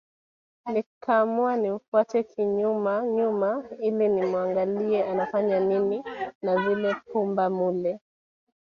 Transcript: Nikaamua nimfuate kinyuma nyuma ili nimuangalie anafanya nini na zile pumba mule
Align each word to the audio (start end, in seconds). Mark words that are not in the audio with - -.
Nikaamua 0.73 1.51
nimfuate 1.57 2.19
kinyuma 2.31 2.93
nyuma 3.17 3.63
ili 3.79 4.07
nimuangalie 4.09 5.03
anafanya 5.09 5.59
nini 5.59 6.03
na 6.41 6.55
zile 6.67 6.95
pumba 7.11 7.49
mule 7.49 7.99